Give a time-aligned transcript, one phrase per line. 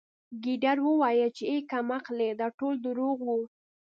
[0.43, 3.39] ګیدړ وویل چې اې کم عقلې دا ټول درواغ وو